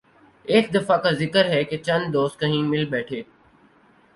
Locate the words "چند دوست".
1.79-2.39